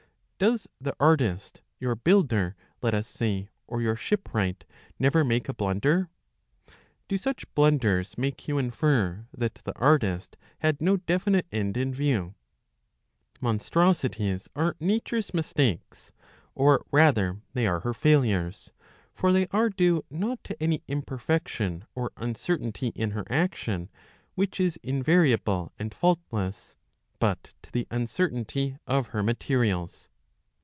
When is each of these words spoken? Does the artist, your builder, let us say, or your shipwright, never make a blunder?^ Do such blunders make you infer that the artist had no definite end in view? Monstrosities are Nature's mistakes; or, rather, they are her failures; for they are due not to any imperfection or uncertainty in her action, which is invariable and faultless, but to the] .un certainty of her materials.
Does 0.43 0.67
the 0.79 0.95
artist, 0.99 1.61
your 1.79 1.93
builder, 1.93 2.55
let 2.81 2.95
us 2.95 3.07
say, 3.07 3.49
or 3.67 3.79
your 3.79 3.95
shipwright, 3.95 4.65
never 4.97 5.23
make 5.23 5.47
a 5.47 5.53
blunder?^ 5.53 6.07
Do 7.07 7.15
such 7.19 7.45
blunders 7.53 8.17
make 8.17 8.47
you 8.47 8.57
infer 8.57 9.27
that 9.37 9.61
the 9.65 9.75
artist 9.77 10.37
had 10.61 10.81
no 10.81 10.97
definite 10.97 11.45
end 11.51 11.77
in 11.77 11.93
view? 11.93 12.33
Monstrosities 13.39 14.49
are 14.55 14.75
Nature's 14.79 15.31
mistakes; 15.31 16.09
or, 16.55 16.87
rather, 16.91 17.39
they 17.53 17.67
are 17.67 17.81
her 17.81 17.93
failures; 17.93 18.71
for 19.13 19.31
they 19.31 19.45
are 19.51 19.69
due 19.69 20.03
not 20.09 20.43
to 20.45 20.59
any 20.59 20.81
imperfection 20.87 21.85
or 21.93 22.11
uncertainty 22.17 22.87
in 22.95 23.11
her 23.11 23.25
action, 23.29 23.91
which 24.33 24.59
is 24.59 24.79
invariable 24.81 25.71
and 25.77 25.93
faultless, 25.93 26.75
but 27.19 27.53
to 27.61 27.71
the] 27.71 27.85
.un 27.91 28.07
certainty 28.07 28.75
of 28.87 29.09
her 29.09 29.21
materials. 29.21 30.07